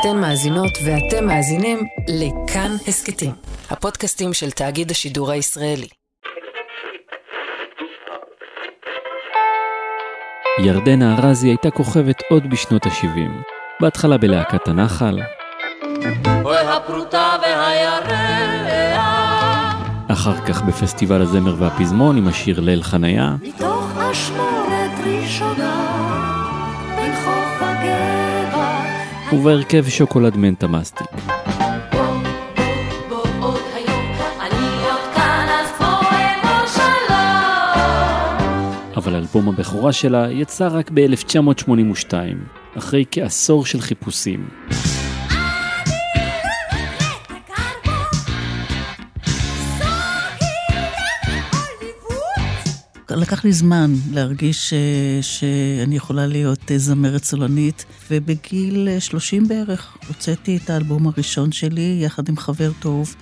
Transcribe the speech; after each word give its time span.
אתן 0.00 0.20
מאזינות 0.20 0.78
ואתם 0.84 1.26
מאזינים 1.26 1.78
לכאן 2.08 2.70
הסכתים, 2.88 3.32
הפודקאסטים 3.70 4.32
של 4.32 4.50
תאגיד 4.50 4.90
השידור 4.90 5.30
הישראלי. 5.30 5.88
ירדנה 10.60 11.16
ארזי 11.18 11.48
הייתה 11.48 11.70
כוכבת 11.70 12.22
עוד 12.30 12.50
בשנות 12.50 12.86
ה-70, 12.86 13.30
בהתחלה 13.80 14.18
בלהקת 14.18 14.68
הנחל, 14.68 15.18
אחר 20.12 20.46
כך 20.46 20.62
בפסטיבל 20.62 21.22
הזמר 21.22 21.54
והפזמון 21.58 22.16
עם 22.16 22.28
השיר 22.28 22.60
ליל 22.60 22.82
חניה, 22.82 23.36
מתוך 23.42 23.92
אשמורת 24.12 24.90
ראשונה, 25.06 25.75
ובהרכב 29.32 29.84
שוקולד 29.88 30.36
מנטה 30.36 30.66
מסטיק. 30.66 31.06
אבל 38.96 39.14
אלבום 39.14 39.48
הבכורה 39.48 39.92
שלה 39.92 40.32
יצא 40.32 40.68
רק 40.72 40.90
ב-1982, 40.94 42.12
אחרי 42.78 43.04
כעשור 43.10 43.66
של 43.66 43.80
חיפושים. 43.80 44.48
לקח 53.16 53.44
לי 53.44 53.52
זמן 53.52 53.94
להרגיש 54.12 54.70
ש... 54.70 54.74
שאני 55.20 55.96
יכולה 55.96 56.26
להיות 56.26 56.70
אה, 56.70 56.78
זמרת 56.78 57.24
סולנית, 57.24 57.84
ובגיל 58.10 58.88
אה, 58.90 59.00
30 59.00 59.48
בערך 59.48 59.96
הוצאתי 60.08 60.56
את 60.56 60.70
האלבום 60.70 61.06
הראשון 61.06 61.52
שלי, 61.52 62.00
יחד 62.02 62.28
עם 62.28 62.36
חבר 62.36 62.70
טוב 62.80 63.14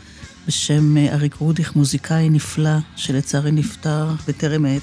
בשם 0.47 0.97
אה, 0.97 1.15
אריק 1.15 1.35
רודיך, 1.35 1.77
מוזיקאי 1.77 2.31
נפלא, 2.31 2.77
שלצערי 2.97 3.53
נפטר 3.53 4.09
בטרם 4.29 4.67
עת, 4.67 4.83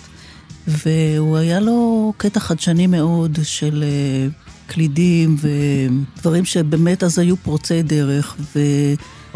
והוא 0.67 1.37
היה 1.37 1.59
לו 1.59 2.13
קטע 2.17 2.39
חדשני 2.39 2.87
מאוד 2.87 3.37
של 3.43 3.83
אה, 3.83 4.27
קלידים 4.67 5.35
ודברים 5.41 6.45
שבאמת 6.45 7.03
אז 7.03 7.19
היו 7.19 7.37
פורצי 7.37 7.83
דרך, 7.83 8.35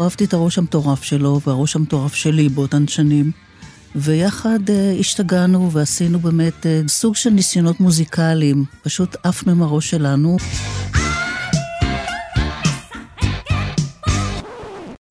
ואהבתי 0.00 0.24
את 0.24 0.34
הראש 0.34 0.58
המטורף 0.58 1.02
שלו 1.02 1.40
והראש 1.46 1.76
המטורף 1.76 2.14
שלי 2.14 2.48
באותן 2.48 2.88
שנים. 2.88 3.45
ויחד 3.98 4.70
אה, 4.70 4.92
השתגענו 5.00 5.72
ועשינו 5.72 6.18
באמת 6.18 6.66
אה, 6.66 6.80
סוג 6.88 7.16
של 7.16 7.30
ניסיונות 7.30 7.80
מוזיקליים, 7.80 8.64
פשוט 8.82 9.16
עפנו 9.22 9.52
עם 9.52 9.62
הראש 9.62 9.90
שלנו. 9.90 10.36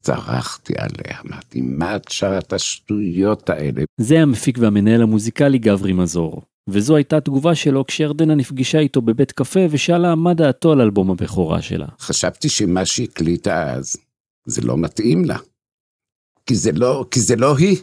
צרחתי 0.01 0.73
עליה, 0.77 1.19
אמרתי, 1.25 1.61
מה 1.61 1.95
את 1.95 2.03
שרה 2.09 2.37
את 2.37 2.53
השטויות 2.53 3.49
האלה? 3.49 3.83
זה 3.97 4.19
המפיק 4.19 4.57
והמנהל 4.61 5.01
המוזיקלי 5.01 5.57
גברי 5.57 5.93
מזור. 5.93 6.41
וזו 6.69 6.95
הייתה 6.95 7.17
התגובה 7.17 7.55
שלו 7.55 7.85
כשירדנה 7.85 8.35
נפגשה 8.35 8.79
איתו 8.79 9.01
בבית 9.01 9.31
קפה 9.31 9.59
ושאלה 9.69 10.15
מה 10.15 10.33
דעתו 10.33 10.71
על 10.71 10.81
אלבום 10.81 11.11
הבכורה 11.11 11.61
שלה. 11.61 11.87
חשבתי 11.99 12.49
שמה 12.49 12.85
שהקליטה 12.85 13.71
אז, 13.71 13.95
זה 14.45 14.61
לא 14.61 14.77
מתאים 14.77 15.25
לה. 15.25 15.37
כי 16.45 16.55
זה 16.55 16.71
לא, 16.71 17.05
כי 17.11 17.19
זה 17.19 17.35
לא 17.35 17.57
היא. 17.57 17.77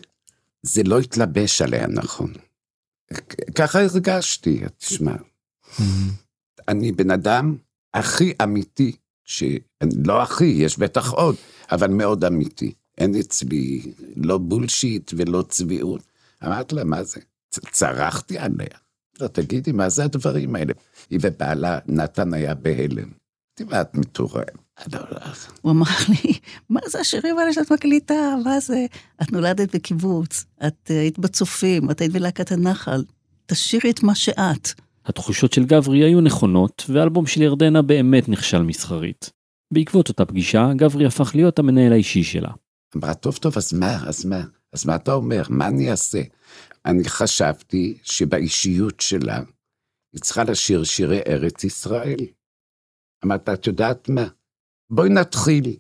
זה 0.63 0.83
לא 0.83 0.99
התלבש 0.99 1.63
עליה 1.63 1.87
נכון. 1.87 2.33
ככה 3.55 3.81
הרגשתי, 3.83 4.63
תשמע. 4.79 5.17
אני 6.69 6.93
בן 6.93 7.11
אדם 7.11 7.57
הכי 7.95 8.33
אמיתי, 8.43 8.97
ש... 9.25 9.45
לא 10.05 10.23
הכי, 10.23 10.45
יש 10.45 10.79
בטח 10.79 11.11
עוד, 11.11 11.37
אבל 11.73 11.91
מאוד 11.91 12.25
אמיתי. 12.25 12.73
אין 12.99 13.15
אצלי 13.21 13.93
לא 14.17 14.39
בולשיט 14.39 15.11
ולא 15.17 15.45
צביעות. 15.49 16.03
אמרתי 16.45 16.75
לה, 16.75 16.85
מה 16.85 17.03
זה? 17.03 17.21
צרחתי 17.51 18.39
עליה. 18.39 18.79
לא, 19.21 19.27
תגידי, 19.29 19.73
מה 19.73 19.89
זה 19.89 20.05
הדברים 20.05 20.57
האלה? 20.57 20.73
היא 21.11 21.19
ובעלה, 21.23 21.79
נתן 21.87 22.35
היה 22.35 22.55
בהלם. 22.55 23.09
אמרתי, 23.61 23.75
מה 23.75 23.81
את 23.81 23.95
מתעוררת? 23.95 24.57
הוא 25.63 25.73
אמר 25.73 25.87
לי, 26.09 26.33
מה 26.71 26.81
זה 26.87 27.01
השירים 27.01 27.39
האלה 27.39 27.53
שאת 27.53 27.73
מקליטה? 27.73 28.35
מה 28.45 28.61
זה? 28.61 28.87
את 29.23 29.33
נולדת 29.33 29.75
בקיבוץ, 29.75 30.45
את 30.67 30.91
אה, 30.91 31.01
היית 31.01 31.19
בצופים, 31.19 31.91
את 31.91 32.01
היית 32.01 32.13
בלהקת 32.13 32.53
הנחל. 32.53 33.05
תשאירי 33.47 33.91
את 33.91 34.03
מה 34.03 34.15
שאת. 34.15 34.69
התחושות 35.07 35.53
של 35.53 35.65
גברי 35.65 36.05
היו 36.05 36.21
נכונות, 36.21 36.85
והאלבום 36.89 37.27
של 37.27 37.43
ירדנה 37.43 37.83
באמת 37.83 38.29
נכשל 38.29 38.63
מסחרית. 38.63 39.31
בעקבות 39.73 40.09
אותה 40.09 40.25
פגישה, 40.25 40.71
גברי 40.77 41.07
הפך 41.07 41.35
להיות 41.35 41.59
המנהל 41.59 41.93
האישי 41.93 42.25
שלה. 42.25 42.51
אמרה, 42.97 43.15
טוב, 43.15 43.37
טוב, 43.37 43.53
אז 43.57 43.73
מה, 43.73 44.09
אז 44.09 44.25
מה? 44.25 44.43
אז 44.73 44.87
מה 44.87 44.97
אתה 44.97 45.13
אומר? 45.13 45.43
מה 45.49 45.67
אני 45.69 45.91
אעשה? 45.91 46.23
אני 46.87 47.05
חשבתי 47.05 47.99
שבאישיות 48.03 49.01
שלה, 49.01 49.41
היא 50.13 50.21
צריכה 50.21 50.45
לשיר 50.45 50.85
שירי 50.85 51.21
ארץ 51.27 51.65
ישראל. 51.65 52.19
אמרת, 53.25 53.49
את 53.49 53.67
יודעת 53.67 54.09
מה? 54.09 54.27
בואי 54.95 55.09
נתחיל. 55.09 55.77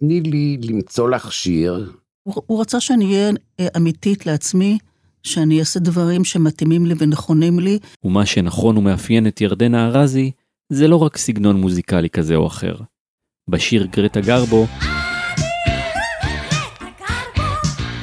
תני 0.00 0.20
לי 0.20 0.58
למצוא 0.62 1.10
לך 1.10 1.32
שיר. 1.32 1.92
הוא, 2.22 2.34
הוא 2.46 2.60
רצה 2.60 2.80
שאני 2.80 3.04
אהיה 3.04 3.30
אה, 3.60 3.66
אמיתית 3.76 4.26
לעצמי, 4.26 4.78
שאני 5.22 5.60
אעשה 5.60 5.80
דברים 5.80 6.24
שמתאימים 6.24 6.86
לי 6.86 6.94
ונכונים 6.98 7.60
לי, 7.60 7.78
ומה 8.04 8.26
שנכון 8.26 8.76
ומאפיין 8.78 9.26
את 9.26 9.40
ירדנה 9.40 9.86
ארזי, 9.86 10.30
זה 10.72 10.88
לא 10.88 10.96
רק 10.96 11.16
סגנון 11.16 11.60
מוזיקלי 11.60 12.10
כזה 12.10 12.34
או 12.34 12.46
אחר. 12.46 12.76
בשיר 13.50 13.86
גרטה 13.86 14.20
גרבו, 14.20 14.66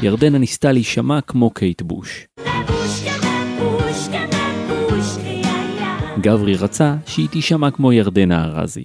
ירדנה 0.02 0.38
ניסתה 0.38 0.72
להישמע 0.72 1.22
כמו 1.22 1.50
קייט 1.50 1.82
בוש. 1.82 2.28
גברי 6.22 6.56
רצה 6.56 6.96
שהיא 7.06 7.30
תישמע 7.30 7.72
כמו 7.72 7.94
ירדנה 7.94 8.46
ארזי. 8.46 8.84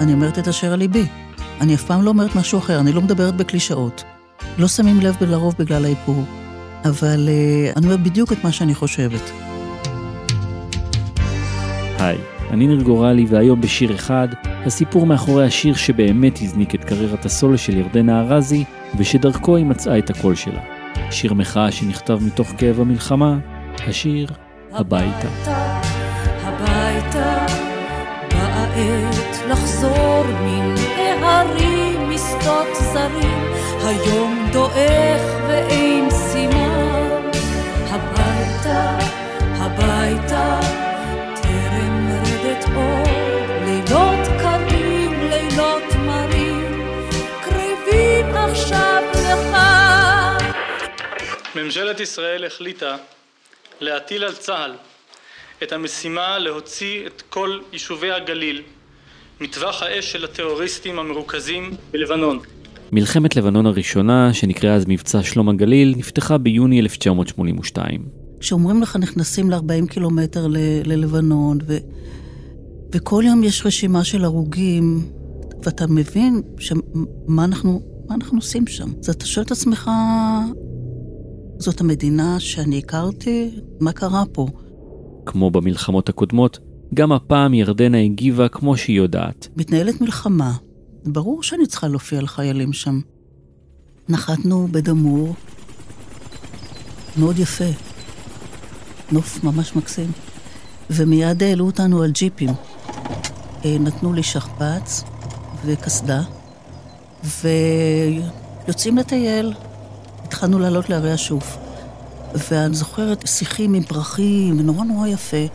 אני 0.00 0.12
אומרת 0.12 0.38
את 0.38 0.48
אשר 0.48 0.72
על 0.72 0.78
ליבי. 0.78 1.06
אני 1.60 1.74
אף 1.74 1.84
פעם 1.84 2.02
לא 2.02 2.10
אומרת 2.10 2.36
משהו 2.36 2.58
אחר, 2.58 2.80
אני 2.80 2.92
לא 2.92 3.00
מדברת 3.00 3.36
בקלישאות. 3.36 4.04
לא 4.58 4.68
שמים 4.68 5.00
לב 5.00 5.16
לרוב 5.20 5.54
בגלל 5.58 5.84
האיפור. 5.84 6.24
אבל 6.84 7.28
אה, 7.28 7.72
אני 7.76 7.86
אומרת 7.86 8.02
בדיוק 8.02 8.32
את 8.32 8.44
מה 8.44 8.52
שאני 8.52 8.74
חושבת. 8.74 9.30
היי, 11.98 12.18
אני 12.50 12.66
ניר 12.66 12.82
גורלי 12.82 13.26
והיום 13.28 13.60
בשיר 13.60 13.94
אחד, 13.94 14.28
הסיפור 14.66 15.06
מאחורי 15.06 15.46
השיר 15.46 15.74
שבאמת 15.74 16.38
הזניק 16.42 16.74
את 16.74 16.84
קריירת 16.84 17.24
הסולו 17.24 17.58
של 17.58 17.76
ירדנה 17.76 18.20
ארזי, 18.20 18.64
ושדרכו 18.98 19.56
היא 19.56 19.66
מצאה 19.66 19.98
את 19.98 20.10
הקול 20.10 20.34
שלה. 20.34 20.60
שיר 21.10 21.34
מחאה 21.34 21.72
שנכתב 21.72 22.18
מתוך 22.22 22.48
כאב 22.58 22.80
המלחמה, 22.80 23.38
השיר 23.86 24.28
הביתה. 24.72 25.28
הביתה, 26.44 27.46
באה 28.30 29.09
מן 29.88 30.74
ההרים 31.22 32.10
משדות 32.10 32.74
זרים, 32.74 33.52
היום 33.84 34.48
דועך 34.52 35.22
ואין 35.48 36.10
סימן. 36.10 37.30
הביתה, 37.88 38.98
הביתה, 39.52 40.60
טרם 41.42 42.08
רדת 42.08 42.64
אור, 42.76 43.06
לילות 43.64 44.28
קרים, 44.42 45.30
לילות 45.30 45.94
מרים, 46.06 46.90
קרבים 47.44 48.34
עכשיו 48.34 49.02
לך. 49.14 49.56
ממשלת 51.54 52.00
ישראל 52.00 52.44
החליטה 52.44 52.96
להטיל 53.80 54.24
על 54.24 54.34
צה"ל 54.34 54.74
את 55.62 55.72
המשימה 55.72 56.38
להוציא 56.38 57.06
את 57.06 57.22
כל 57.28 57.60
יישובי 57.72 58.12
הגליל 58.12 58.62
מטווח 59.40 59.82
האש 59.82 60.12
של 60.12 60.24
הטרוריסטים 60.24 60.98
המרוכזים 60.98 61.62
בלבנון. 61.92 62.38
מלחמת 62.92 63.36
לבנון 63.36 63.66
הראשונה, 63.66 64.34
שנקראה 64.34 64.74
אז 64.74 64.84
מבצע 64.88 65.22
שלום 65.22 65.48
הגליל, 65.48 65.94
נפתחה 65.96 66.38
ביוני 66.38 66.80
1982. 66.80 68.04
כשאומרים 68.40 68.82
לך 68.82 68.96
נכנסים 68.96 69.50
ל-40 69.50 69.86
קילומטר 69.90 70.46
ל- 70.46 70.56
ללבנון, 70.84 71.58
ו- 71.66 71.78
וכל 72.94 73.22
יום 73.26 73.44
יש 73.44 73.66
רשימה 73.66 74.04
של 74.04 74.24
הרוגים, 74.24 75.02
ואתה 75.64 75.86
מבין 75.86 76.42
שמה 76.58 77.44
אנחנו, 77.44 77.80
מה 78.08 78.14
אנחנו 78.14 78.38
עושים 78.38 78.66
שם. 78.66 78.88
אז 79.02 79.10
אתה 79.10 79.26
שואל 79.26 79.46
את 79.46 79.50
עצמך, 79.50 79.90
זאת 81.58 81.80
המדינה 81.80 82.40
שאני 82.40 82.78
הכרתי? 82.78 83.50
מה 83.80 83.92
קרה 83.92 84.22
פה? 84.32 84.46
כמו 85.26 85.50
במלחמות 85.50 86.08
הקודמות, 86.08 86.58
גם 86.94 87.12
הפעם 87.12 87.54
ירדנה 87.54 87.98
הגיבה 87.98 88.48
כמו 88.48 88.76
שהיא 88.76 88.96
יודעת. 88.96 89.48
מתנהלת 89.56 90.00
מלחמה, 90.00 90.52
ברור 91.04 91.42
שאני 91.42 91.66
צריכה 91.66 91.88
להופיע 91.88 92.22
לחיילים 92.22 92.72
שם. 92.72 93.00
נחתנו 94.08 94.68
בדמור, 94.70 95.34
מאוד 97.16 97.38
יפה, 97.38 97.64
נוף 99.12 99.44
ממש 99.44 99.76
מקסים, 99.76 100.10
ומיד 100.90 101.42
העלו 101.42 101.66
אותנו 101.66 102.02
על 102.02 102.10
ג'יפים. 102.10 102.50
אה, 103.64 103.76
נתנו 103.80 104.12
לי 104.12 104.22
שכפ"ץ 104.22 105.04
וקסדה, 105.64 106.22
ויוצאים 107.24 108.96
לטייל. 108.96 109.52
התחלנו 110.24 110.58
לעלות 110.58 110.90
להרי 110.90 111.12
השוף. 111.12 111.56
ואני 112.50 112.74
זוכרת 112.74 113.26
שיחים 113.26 113.74
עם 113.74 113.82
פרחים, 113.82 114.58
ונורא 114.58 114.84
נורא 114.84 115.08
יפה. 115.08 115.46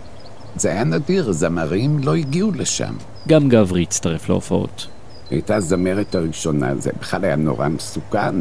זה 0.58 0.72
היה 0.72 0.84
נדיר, 0.84 1.32
זמרים 1.32 2.00
לא 2.04 2.16
הגיעו 2.16 2.52
לשם. 2.52 2.94
גם 3.28 3.50
גברי 3.50 3.84
הצטרף 3.84 4.30
להופעות. 4.30 4.88
הייתה 5.30 5.56
הזמרת 5.56 6.16
הראשונה, 6.16 6.76
זה 6.76 6.92
בכלל 7.00 7.26
היה 7.26 7.36
נורא 7.36 7.68
מסוכן. 7.68 8.36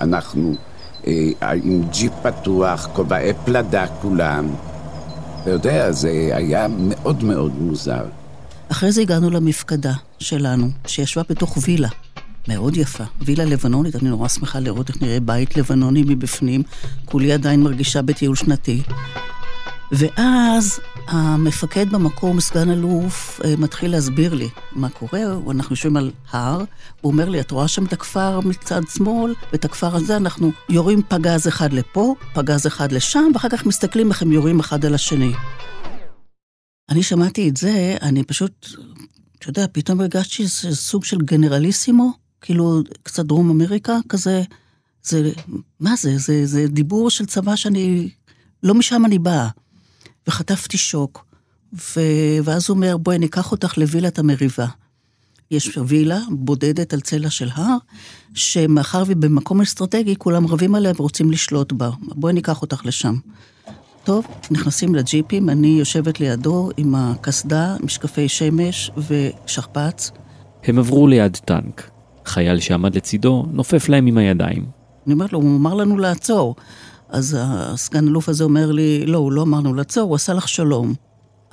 אנחנו 0.00 0.54
אה, 1.06 1.30
עם 1.64 1.82
ג'יפ 1.92 2.12
פתוח, 2.22 2.88
כובעי 2.92 3.32
פלדה 3.44 3.86
כולם. 3.86 4.48
אתה 5.42 5.50
יודע, 5.50 5.92
זה 5.92 6.30
היה 6.32 6.66
מאוד 6.78 7.24
מאוד 7.24 7.52
מוזר. 7.58 8.04
אחרי 8.68 8.92
זה 8.92 9.00
הגענו 9.00 9.30
למפקדה 9.30 9.92
שלנו, 10.18 10.68
שישבה 10.86 11.22
בתוך 11.28 11.58
וילה 11.62 11.88
מאוד 12.48 12.76
יפה. 12.76 13.04
וילה 13.20 13.44
לבנונית, 13.44 13.96
אני 13.96 14.08
נורא 14.08 14.28
שמחה 14.28 14.60
לראות 14.60 14.88
איך 14.88 15.02
נראה 15.02 15.20
בית 15.20 15.56
לבנוני 15.56 16.02
מבפנים. 16.06 16.62
כולי 17.04 17.32
עדיין 17.32 17.62
מרגישה 17.62 18.02
בטיול 18.02 18.36
שנתי. 18.36 18.82
ואז 19.92 20.80
המפקד 21.06 21.90
במקום, 21.90 22.40
סגן 22.40 22.70
אלוף, 22.70 23.40
אה, 23.44 23.54
מתחיל 23.58 23.90
להסביר 23.90 24.34
לי 24.34 24.48
מה 24.72 24.88
קורה, 24.88 25.20
אנחנו 25.50 25.72
יושבים 25.72 25.96
על 25.96 26.10
הר, 26.30 26.58
הוא 27.00 27.12
אומר 27.12 27.28
לי, 27.28 27.40
את 27.40 27.50
רואה 27.50 27.68
שם 27.68 27.84
את 27.84 27.92
הכפר 27.92 28.40
מצד 28.40 28.80
שמאל, 28.94 29.34
ואת 29.52 29.64
הכפר 29.64 29.96
הזה 29.96 30.16
אנחנו 30.16 30.52
יורים 30.68 31.02
פגז 31.08 31.48
אחד 31.48 31.72
לפה, 31.72 32.14
פגז 32.34 32.66
אחד 32.66 32.92
לשם, 32.92 33.30
ואחר 33.34 33.48
כך 33.48 33.66
מסתכלים 33.66 34.10
איך 34.10 34.22
הם 34.22 34.32
יורים 34.32 34.60
אחד 34.60 34.84
על 34.84 34.94
השני. 34.94 35.32
אני 36.90 37.02
שמעתי 37.02 37.48
את 37.48 37.56
זה, 37.56 37.96
אני 38.02 38.24
פשוט, 38.24 38.66
אתה 39.38 39.50
יודע, 39.50 39.66
פתאום 39.72 40.00
הרגשתי 40.00 40.48
שזה 40.48 40.76
סוג 40.76 41.04
של 41.04 41.18
גנרליסימו, 41.18 42.12
כאילו 42.40 42.82
קצת 43.02 43.24
דרום 43.24 43.50
אמריקה 43.50 43.96
כזה. 44.08 44.42
זה, 45.02 45.30
מה 45.80 45.96
זה? 45.96 46.18
זה, 46.18 46.46
זה 46.46 46.66
דיבור 46.68 47.10
של 47.10 47.26
צבא 47.26 47.56
שאני, 47.56 48.08
לא 48.62 48.74
משם 48.74 49.04
אני 49.04 49.18
באה. 49.18 49.48
וחטפתי 50.28 50.78
שוק. 50.78 51.24
ו... 51.72 52.00
ואז 52.44 52.68
הוא 52.68 52.74
אומר, 52.74 52.96
בואי, 52.96 53.18
ניקח 53.18 53.52
אותך 53.52 53.78
לווילת 53.78 54.18
המריבה. 54.18 54.66
יש 55.50 55.78
וילה 55.86 56.18
בודדת 56.30 56.92
על 56.92 57.00
צלע 57.00 57.30
של 57.30 57.48
הר, 57.54 57.76
שמאחר 58.34 59.02
והיא 59.06 59.16
במקום 59.16 59.60
אסטרטגי, 59.60 60.16
כולם 60.18 60.46
רבים 60.46 60.74
עליה 60.74 60.92
ורוצים 60.96 61.30
לשלוט 61.30 61.72
בה. 61.72 61.90
בואי 62.00 62.32
ניקח 62.32 62.62
אותך 62.62 62.86
לשם. 62.86 63.14
טוב, 64.04 64.26
נכנסים 64.50 64.94
לג'יפים, 64.94 65.48
אני 65.48 65.68
יושבת 65.68 66.20
לידו 66.20 66.70
עם 66.76 66.94
הקסדה, 66.94 67.76
משקפי 67.82 68.28
שמש 68.28 68.90
ושכפ"ץ. 68.96 70.10
הם 70.64 70.78
עברו 70.78 71.06
ליד 71.06 71.36
טנק. 71.44 71.90
חייל 72.26 72.60
שעמד 72.60 72.96
לצידו 72.96 73.46
נופף 73.52 73.88
להם 73.88 74.06
עם 74.06 74.18
הידיים. 74.18 74.66
אני 75.06 75.14
אומרת 75.14 75.32
לו, 75.32 75.38
הוא 75.38 75.56
אמר 75.56 75.74
לנו 75.74 75.98
לעצור. 75.98 76.54
אז 77.12 77.36
הסגן 77.40 78.08
אלוף 78.08 78.28
הזה 78.28 78.44
אומר 78.44 78.72
לי, 78.72 79.06
לא, 79.06 79.18
הוא 79.18 79.32
לא 79.32 79.42
אמר 79.42 79.58
לנו 79.58 79.74
לעצור, 79.74 80.02
הוא 80.02 80.14
עשה 80.14 80.34
לך 80.34 80.48
שלום. 80.48 80.94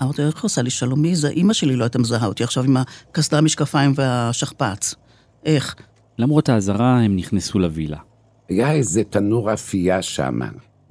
אמרתי, 0.01 0.21
איך 0.21 0.41
הוא 0.41 0.45
עשה 0.45 0.61
לי 0.61 0.69
שלום? 0.69 1.01
מי 1.01 1.15
זה? 1.15 1.29
אימא 1.29 1.53
שלי 1.53 1.75
לא 1.75 1.83
הייתה 1.83 1.99
מזהה 1.99 2.27
אותי 2.27 2.43
עכשיו 2.43 2.63
עם 2.63 2.77
הקסדה, 2.77 3.37
המשקפיים 3.37 3.93
והשכפ"ץ. 3.95 4.95
איך? 5.45 5.75
למרות 6.17 6.49
האזהרה, 6.49 6.99
הם 6.99 7.15
נכנסו 7.15 7.59
לווילה. 7.59 7.97
היה 8.49 8.71
איזה 8.71 9.03
תנור 9.03 9.53
אפייה 9.53 10.01
שם, 10.01 10.39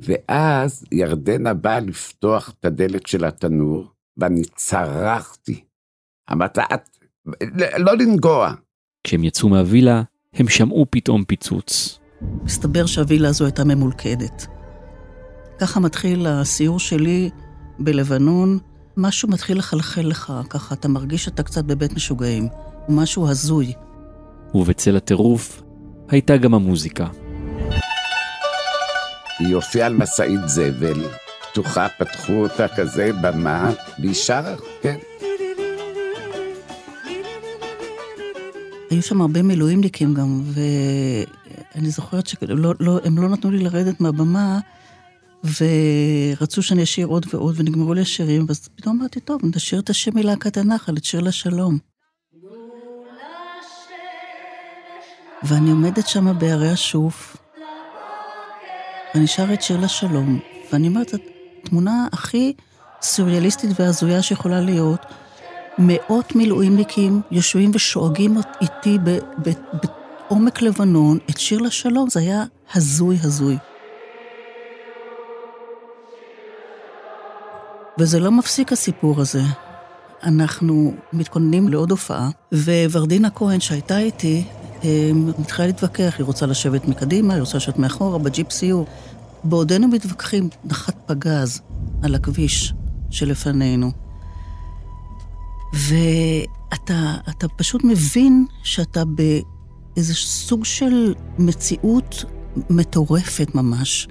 ואז 0.00 0.85
ירדנה 0.93 1.55
באה 1.55 1.81
לפתוח 1.81 2.53
את 2.61 2.65
הדלת 2.65 3.06
של 3.06 3.25
התנור, 3.25 3.85
ואני 4.17 4.43
צרחתי. 4.56 5.65
אמרת, 6.32 6.59
את, 6.59 6.88
לא 7.79 7.97
לנגוע. 7.97 8.53
כשהם 9.05 9.25
יצאו 9.25 9.49
מהווילה, 9.49 10.03
הם 10.35 10.49
שמעו 10.49 10.87
פתאום 10.91 11.25
פיצוץ. 11.25 11.99
מסתבר 12.44 12.87
שהווילה 12.87 13.29
הזו 13.29 13.44
הייתה 13.44 13.65
ממולכדת. 13.65 14.57
ככה 15.58 15.81
מתחיל 15.81 16.26
הסיור 16.26 16.78
שלי 16.78 17.31
בלבנון, 17.78 18.58
משהו 18.96 19.28
מתחיל 19.28 19.58
לחלחל 19.58 20.02
לך, 20.02 20.32
ככה 20.50 20.75
אתה 20.75 20.88
מרגיש 20.88 21.25
שאתה 21.25 21.43
קצת 21.43 21.64
בבית 21.64 21.93
משוגעים. 21.93 22.49
הוא 22.87 22.96
משהו 22.96 23.28
הזוי. 23.28 23.72
ובצל 24.55 24.96
הטירוף 24.96 25.62
הייתה 26.08 26.37
גם 26.37 26.55
המוזיקה. 26.55 27.06
היא 29.38 29.55
הופיעה 29.55 29.87
על 29.87 29.94
משאית 29.94 30.40
זבל, 30.46 31.06
פתוחה, 31.50 31.87
פתחו 31.99 32.32
אותה 32.32 32.66
כזה, 32.76 33.10
במה, 33.22 33.70
והיא 33.99 34.14
שרה, 34.14 34.55
כן. 34.82 34.96
היו 38.90 39.02
שם 39.02 39.20
הרבה 39.20 39.43
מילואימניקים 39.43 40.14
גם, 40.14 40.43
ואני 40.44 41.90
זוכרת 41.90 42.26
שהם 42.26 42.38
לא, 42.58 42.75
לא, 42.81 43.00
לא 43.16 43.28
נתנו 43.28 43.50
לי 43.50 43.58
לרדת 43.58 44.00
מהבמה, 44.00 44.58
ורצו 45.44 46.62
שאני 46.62 46.82
אשיר 46.82 47.06
עוד 47.06 47.26
ועוד, 47.32 47.55
ונגמרו 47.58 47.94
לי 47.94 48.00
השירים, 48.00 48.44
ואז 48.49 48.69
פתאום 48.75 48.99
אמרתי, 49.00 49.20
טוב, 49.20 49.40
נשיר 49.56 49.81
את 49.81 49.90
השם 49.90 50.11
מלהקת 50.14 50.56
הנחל, 50.56 50.96
את 50.96 51.05
שיר 51.05 51.20
לשלום. 51.20 51.79
ואני 55.43 55.70
עומדת 55.70 56.08
שם 56.08 56.38
בערי 56.38 56.70
השוף, 56.70 57.37
ואני 59.14 59.26
שרה 59.26 59.55
את 59.55 59.62
שיר 59.62 59.81
לשלום, 59.81 60.40
ואני 60.73 60.88
אומרת, 60.88 61.14
התמונה 61.62 62.06
הכי 62.12 62.52
סוריאליסטית 63.02 63.70
והזויה 63.81 64.23
שיכולה 64.23 64.61
להיות, 64.61 65.06
מאות 65.79 66.37
מילואימניקים 66.37 67.20
יושבים 67.31 67.70
ושואגים 67.75 68.37
איתי 68.61 68.99
בעומק 70.29 70.62
לבנון 70.62 71.19
את 71.31 71.38
שיר 71.38 71.58
לשלום, 71.58 72.11
זה 72.11 72.20
היה 72.20 72.44
הזוי 72.75 73.19
הזוי. 73.23 73.56
וזה 77.98 78.20
לא 78.20 78.30
מפסיק 78.30 78.72
הסיפור 78.72 79.20
הזה. 79.20 79.42
אנחנו 80.22 80.94
מתכוננים 81.12 81.68
לעוד 81.68 81.90
הופעה, 81.90 82.30
וורדינה 82.90 83.30
כהן 83.30 83.60
שהייתה 83.60 83.98
איתי, 83.98 84.44
מתחילה 85.38 85.66
להתווכח, 85.66 86.14
היא 86.18 86.24
רוצה 86.24 86.46
לשבת 86.46 86.88
מקדימה, 86.88 87.34
היא 87.34 87.40
רוצה 87.40 87.56
לשבת 87.56 87.78
מאחורה, 87.78 88.18
בג'יפ 88.18 88.50
סיור. 88.50 88.86
בעודנו 89.44 89.88
מתווכחים, 89.88 90.48
נחת 90.64 90.96
פגז 91.06 91.60
על 92.02 92.14
הכביש 92.14 92.74
שלפנינו. 93.10 93.90
ואתה 95.72 97.14
אתה 97.28 97.48
פשוט 97.48 97.84
מבין 97.84 98.46
שאתה 98.62 99.02
באיזה 99.05 100.14
סוג 100.14 100.64
של 100.64 101.14
מציאות 101.38 102.24
מטורפת 102.70 103.55
ממש. 103.55 104.08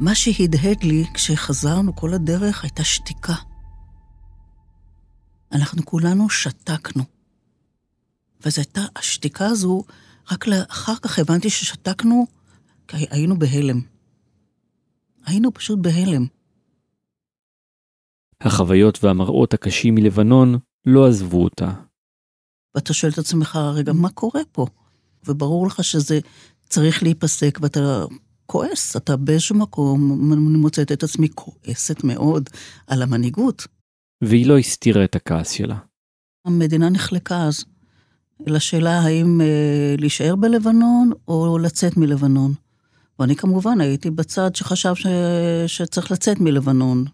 מה 0.00 0.14
שהדהד 0.14 0.82
לי 0.82 1.04
כשחזרנו 1.14 1.96
כל 1.96 2.14
הדרך 2.14 2.62
הייתה 2.64 2.84
שתיקה. 2.84 3.34
אנחנו 5.52 5.84
כולנו 5.84 6.30
שתקנו. 6.30 7.04
וזו 8.46 8.60
הייתה, 8.60 8.80
השתיקה 8.96 9.46
הזו, 9.46 9.84
רק 10.32 10.48
אחר 10.48 10.96
כך 11.02 11.18
הבנתי 11.18 11.50
ששתקנו 11.50 12.26
כי 12.88 13.06
היינו 13.10 13.38
בהלם. 13.38 13.80
היינו 15.26 15.54
פשוט 15.54 15.78
בהלם. 15.78 16.26
החוויות 18.40 19.04
והמראות 19.04 19.54
הקשים 19.54 19.94
מלבנון 19.94 20.58
לא 20.86 21.08
עזבו 21.08 21.44
אותה. 21.44 21.72
ואתה 22.74 22.94
שואל 22.94 23.12
את 23.12 23.18
עצמך, 23.18 23.58
רגע, 23.74 23.92
מה 23.92 24.10
קורה 24.10 24.40
פה? 24.52 24.66
וברור 25.26 25.66
לך 25.66 25.84
שזה 25.84 26.18
צריך 26.68 27.02
להיפסק, 27.02 27.58
ואתה 27.62 28.04
כועס, 28.50 28.96
אתה 28.96 29.16
באיזשהו 29.16 29.56
מקום, 29.56 30.32
אני 30.32 30.40
מוצאת 30.40 30.92
את 30.92 31.02
עצמי 31.02 31.28
כועסת 31.34 32.04
מאוד 32.04 32.50
על 32.86 33.02
המנהיגות. 33.02 33.66
והיא 34.24 34.46
לא 34.46 34.58
הסתירה 34.58 35.04
את 35.04 35.16
הכעס 35.16 35.50
שלה. 35.50 35.76
המדינה 36.46 36.88
נחלקה 36.88 37.42
אז 37.42 37.64
לשאלה 38.46 39.00
האם 39.00 39.40
אה, 39.40 39.94
להישאר 39.98 40.36
בלבנון 40.36 41.10
או 41.28 41.58
לצאת 41.58 41.96
מלבנון. 41.96 42.54
ואני 43.18 43.36
כמובן 43.36 43.80
הייתי 43.80 44.10
בצד 44.10 44.54
שחשב 44.54 44.94
ש... 44.94 45.06
שצריך 45.66 46.10
לצאת 46.10 46.40
מלבנון. 46.40 47.04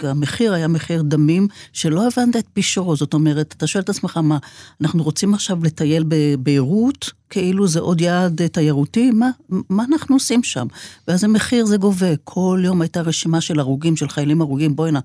המחיר 0.00 0.52
היה 0.54 0.68
מחיר 0.68 1.02
דמים, 1.02 1.48
שלא 1.72 2.06
הבנת 2.06 2.36
את 2.36 2.46
פישורו. 2.52 2.96
זאת 2.96 3.14
אומרת, 3.14 3.54
אתה 3.58 3.66
שואל 3.66 3.82
את 3.82 3.88
עצמך, 3.88 4.16
מה, 4.16 4.38
אנחנו 4.80 5.02
רוצים 5.02 5.34
עכשיו 5.34 5.58
לטייל 5.64 6.04
בביירות, 6.08 7.10
כאילו 7.30 7.68
זה 7.68 7.80
עוד 7.80 8.00
יעד 8.00 8.46
תיירותי? 8.46 9.10
מה, 9.10 9.30
מה 9.48 9.84
אנחנו 9.92 10.16
עושים 10.16 10.42
שם? 10.42 10.66
ואז 11.08 11.24
המחיר 11.24 11.66
זה 11.66 11.76
גובה. 11.76 12.16
כל 12.24 12.60
יום 12.64 12.80
הייתה 12.80 13.00
רשימה 13.00 13.40
של 13.40 13.60
הרוגים, 13.60 13.96
של 13.96 14.08
חיילים 14.08 14.40
הרוגים, 14.40 14.76
בואי 14.76 14.92
נא. 14.92 15.00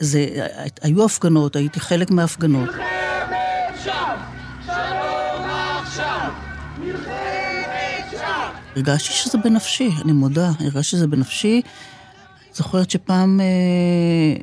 זה, 0.00 0.26
היו 0.82 1.04
הפגנות, 1.04 1.56
הייתי 1.56 1.80
חלק 1.80 2.10
מההפגנות. 2.10 2.68
הרגשתי 8.76 9.12
שזה 9.12 9.38
בנפשי, 9.38 9.90
אני 10.04 10.12
מודה, 10.12 10.50
הרגשתי 10.60 10.82
שזה 10.82 11.06
בנפשי. 11.06 11.62
זוכרת 12.54 12.90
שפעם 12.90 13.40
אה, 13.40 14.42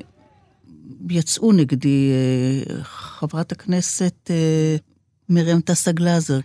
יצאו 1.09 1.51
נגדי 1.51 2.11
אה, 2.11 2.83
חברת 2.83 3.51
הכנסת 3.51 4.31
אה, 4.31 4.75
מרים 5.29 5.61
טסה 5.61 5.91
גלאזר. 5.91 6.39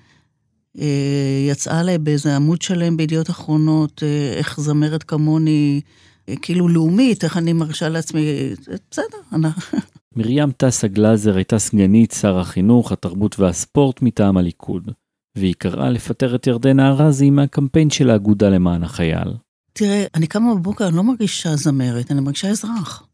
אה, 0.81 1.47
יצאה 1.49 1.81
עליי 1.81 1.99
באיזה 1.99 2.37
עמוד 2.37 2.63
שלם 2.63 2.97
בידיעות 2.97 3.31
אחרונות, 3.31 4.03
אה, 4.03 4.33
איך 4.39 4.61
זמרת 4.61 5.03
כמוני, 5.03 5.81
אה, 6.29 6.35
כאילו 6.43 6.69
לאומית, 6.69 7.25
איך 7.25 7.37
אני 7.37 7.53
מרשה 7.53 7.89
לעצמי, 7.89 8.27
אה, 8.27 8.53
בסדר, 8.91 9.19
אני... 9.33 9.49
מרים 10.17 10.53
טסה 10.53 10.89
גלאזר 10.89 11.37
הייתה 11.37 11.59
סגנית 11.59 12.13
שר 12.13 12.39
החינוך, 12.39 12.93
התרבות 12.93 13.39
והספורט 13.41 14.03
מטעם 14.03 14.37
הליכוד, 14.37 14.91
והיא 15.39 15.55
קראה 15.59 15.91
לפטר 15.91 16.35
את 16.35 16.47
ירדנה 16.47 16.89
ארזי 16.89 17.31
מהקמפיין 17.31 17.91
של 17.91 18.11
האגודה 18.11 18.49
למען 18.49 18.83
החייל. 18.83 19.29
תראה, 19.73 20.05
אני 20.15 20.27
קמה 20.27 20.55
בבוקר, 20.55 20.89
אני 20.89 20.97
לא 20.97 21.03
מרגישה 21.03 21.57
זמרת, 21.57 22.11
אני 22.11 22.21
מרגישה 22.21 22.49
אזרח. 22.49 23.07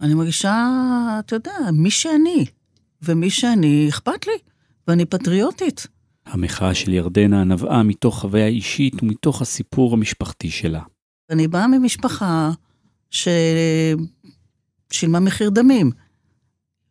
אני 0.00 0.14
מרגישה, 0.14 0.68
אתה 1.18 1.36
יודע, 1.36 1.52
מי 1.72 1.90
שאני. 1.90 2.46
ומי 3.02 3.30
שאני, 3.30 3.86
אכפת 3.88 4.26
לי, 4.26 4.32
ואני 4.88 5.04
פטריוטית. 5.04 5.86
המחאה 6.26 6.74
של 6.74 6.92
ירדנה 6.92 7.44
נבעה 7.44 7.82
מתוך 7.82 8.20
חוויה 8.20 8.46
אישית 8.46 9.02
ומתוך 9.02 9.42
הסיפור 9.42 9.92
המשפחתי 9.92 10.50
שלה. 10.50 10.80
אני 11.30 11.48
באה 11.48 11.66
ממשפחה 11.66 12.50
ששילמה 13.10 14.00
מחיר 15.20 15.50
דמים. 15.50 15.90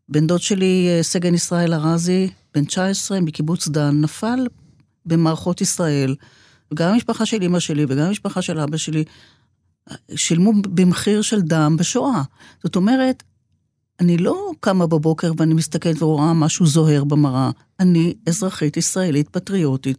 בן 0.09 0.27
דוד 0.27 0.41
שלי, 0.41 0.87
אה, 0.89 1.03
סגן 1.03 1.33
ישראל 1.33 1.73
ארזי, 1.73 2.29
בן 2.53 2.65
19, 2.65 3.21
מקיבוץ 3.21 3.67
דן, 3.67 4.01
נפל 4.01 4.47
במערכות 5.05 5.61
ישראל. 5.61 6.15
גם 6.73 6.93
המשפחה 6.93 7.25
של 7.25 7.43
אמא 7.43 7.59
שלי 7.59 7.85
וגם 7.89 8.05
המשפחה 8.05 8.41
של 8.41 8.59
אבא 8.59 8.77
שלי 8.77 9.03
שילמו 10.15 10.53
במחיר 10.67 11.21
של 11.21 11.41
דם 11.41 11.77
בשואה. 11.77 12.21
זאת 12.63 12.75
אומרת, 12.75 13.23
אני 13.99 14.17
לא 14.17 14.51
קמה 14.59 14.87
בבוקר 14.87 15.31
ואני 15.37 15.53
מסתכלת 15.53 16.01
ורואה 16.01 16.33
משהו 16.33 16.65
זוהר 16.65 17.03
במראה. 17.03 17.51
אני 17.79 18.13
אזרחית 18.27 18.77
ישראלית 18.77 19.29
פטריוטית, 19.29 19.97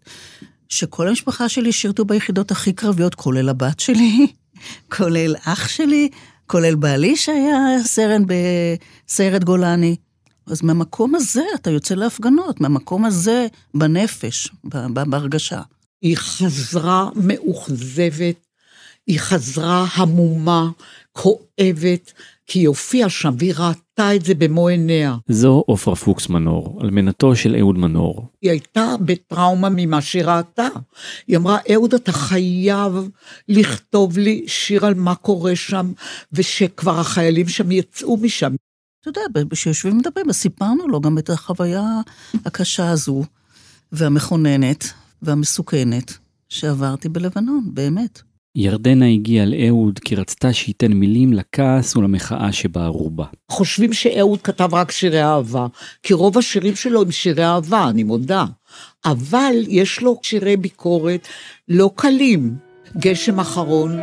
שכל 0.69 1.09
המשפחה 1.09 1.49
שלי 1.49 1.73
שירתו 1.73 2.04
ביחידות 2.04 2.50
הכי 2.50 2.73
קרביות, 2.73 3.14
כולל 3.14 3.49
הבת 3.49 3.81
שלי, 3.81 4.26
כולל 4.97 5.35
אח 5.45 5.69
שלי, 5.69 6.09
כולל 6.47 6.75
בעלי 6.75 7.16
שהיה 7.16 7.59
סרן 7.85 8.23
בסיירת 9.07 9.45
גולני. 9.45 9.97
אז 10.47 10.62
מהמקום 10.62 11.14
הזה 11.14 11.43
אתה 11.54 11.71
יוצא 11.71 11.95
להפגנות, 11.95 12.61
מהמקום 12.61 13.04
הזה 13.04 13.47
בנפש, 13.75 14.49
בהרגשה. 15.07 15.61
היא 16.03 16.17
חזרה 16.17 17.09
מאוכזבת, 17.15 18.47
היא 19.07 19.21
חזרה 19.21 19.87
המומה, 19.95 20.71
כואבת, 21.13 22.13
כי 22.47 22.59
היא 22.59 22.69
הופיעה 22.69 23.09
שם 23.09 23.35
והיא 23.39 23.55
ראתה 23.57 24.15
את 24.15 24.25
זה 24.25 24.35
במו 24.35 24.69
עיניה. 24.69 25.17
זו 25.29 25.65
עופרה 25.67 25.97
פוקס 25.97 26.29
מנור, 26.29 26.81
אלמנתו 26.83 27.37
של 27.37 27.57
אהוד 27.57 27.79
מנור. 27.79 28.29
היא 28.43 28.51
הייתה 28.51 28.95
בטראומה 29.01 29.69
ממה 29.77 30.03
שהיא 30.03 30.25
ראתה. 30.25 30.69
היא 31.29 31.37
אמרה, 31.37 31.59
אהוד, 31.73 31.95
אתה 31.95 32.13
חייב 32.13 32.93
לכתוב 33.49 34.19
לי 34.19 34.45
שיר 34.47 34.87
על 34.87 34.95
מה 34.95 35.15
קורה 35.15 35.57
שם, 35.57 35.93
ושכבר 36.33 37.01
החיילים 37.01 37.49
שם 37.49 37.71
יצאו 37.71 38.17
משם. 38.17 38.55
אתה 39.01 39.09
יודע, 39.09 39.41
כשיושבים 39.51 39.93
ומדברים, 39.93 40.31
אז 40.31 40.37
סיפרנו 40.37 40.89
לו 40.89 41.01
גם 41.01 41.19
את 41.19 41.31
החוויה 41.31 42.01
הקשה 42.45 42.91
הזו, 42.91 43.25
והמכוננת, 43.93 44.93
והמסוכנת, 45.25 46.19
שעברתי 46.49 47.09
בלבנון, 47.09 47.71
באמת. 47.75 48.23
ירדנה 48.57 49.07
הגיעה 49.07 49.47
לאהוד 49.47 49.99
כי 49.99 50.16
רצתה 50.16 50.52
שייתן 50.52 50.93
מילים 50.93 51.33
לכעס 51.33 51.97
ולמחאה 51.97 52.52
שבערו 52.52 53.11
בה. 53.11 53.25
חושבים 53.50 53.93
שאהוד 53.93 54.43
כתב 54.43 54.69
רק 54.73 54.90
שירי 54.90 55.23
אהבה, 55.23 55.66
כי 56.02 56.14
רוב 56.14 56.38
השירים 56.38 56.76
שלו 56.76 57.02
הם 57.02 57.11
שירי 57.11 57.45
אהבה, 57.45 57.88
אני 57.88 58.02
מודה. 58.02 58.45
אבל 59.04 59.54
יש 59.69 60.02
לו 60.02 60.19
שירי 60.23 60.57
ביקורת 60.57 61.28
לא 61.69 61.90
קלים. 61.95 62.57
גשם 62.97 63.40
אחרון, 63.40 64.00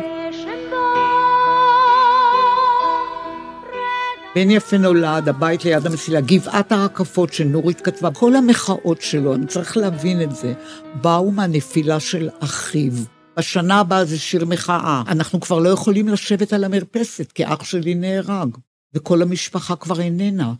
בן 4.34 4.50
יפה 4.50 4.78
נולד, 4.78 5.28
הבית 5.28 5.64
ליד 5.64 5.86
המסילה, 5.86 6.20
גבעת 6.20 6.72
הרקפות 6.72 7.32
שנורית 7.32 7.80
כתבה, 7.80 8.10
כל 8.10 8.36
המחאות 8.36 9.02
שלו, 9.02 9.34
אני 9.34 9.46
צריך 9.46 9.76
להבין 9.76 10.22
את 10.22 10.36
זה, 10.36 10.54
באו 11.00 11.30
מהנפילה 11.30 12.00
של 12.00 12.28
אחיו. 12.40 12.92
בשנה 13.36 13.80
הבאה 13.80 14.04
זה 14.04 14.18
שיר 14.18 14.44
מחאה. 14.44 15.02
אנחנו 15.08 15.40
כבר 15.40 15.58
לא 15.58 15.68
יכולים 15.68 16.08
לשבת 16.08 16.52
על 16.52 16.64
המרפסת, 16.64 17.32
כי 17.32 17.44
אח 17.46 17.64
שלי 17.64 17.94
נהרג, 17.94 18.48
וכל 18.94 19.22
המשפחה 19.22 19.76
כבר 19.76 20.00
איננה. 20.00 20.52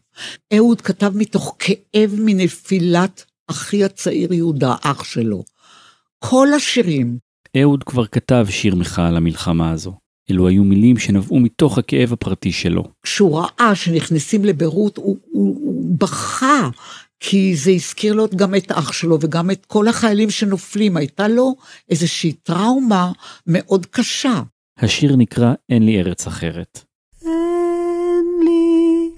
אהוד 0.56 0.80
כתב 0.80 1.12
מתוך 1.14 1.56
כאב 1.58 2.14
מנפילת 2.18 3.24
אחי 3.46 3.84
הצעיר 3.84 4.32
יהודה, 4.32 4.74
אח 4.82 5.04
שלו. 5.04 5.44
כל 6.18 6.48
השירים, 6.56 7.18
אהוד 7.56 7.84
כבר 7.84 8.06
כתב 8.06 8.46
שיר 8.50 8.74
מחאה 8.74 9.08
על 9.08 9.16
המלחמה 9.16 9.70
הזו. 9.70 10.01
אלו 10.32 10.48
היו 10.48 10.64
מילים 10.64 10.98
שנבעו 10.98 11.40
מתוך 11.40 11.78
הכאב 11.78 12.12
הפרטי 12.12 12.52
שלו. 12.52 12.84
כשהוא 13.02 13.38
ראה 13.38 13.74
שנכנסים 13.74 14.44
לביירות, 14.44 14.96
הוא, 14.96 15.16
הוא, 15.32 15.56
הוא 15.64 15.96
בכה, 15.98 16.68
כי 17.20 17.56
זה 17.56 17.70
הזכיר 17.70 18.12
לו 18.12 18.26
גם 18.36 18.54
את 18.54 18.72
אח 18.72 18.92
שלו 18.92 19.18
וגם 19.20 19.50
את 19.50 19.66
כל 19.66 19.88
החיילים 19.88 20.30
שנופלים. 20.30 20.96
הייתה 20.96 21.28
לו 21.28 21.54
איזושהי 21.90 22.32
טראומה 22.32 23.12
מאוד 23.46 23.86
קשה. 23.86 24.42
השיר 24.78 25.16
נקרא 25.16 25.52
"אין 25.70 25.82
לי 25.82 26.00
ארץ 26.00 26.26
אחרת". 26.26 26.84
אין 27.22 28.24
לי 28.44 29.10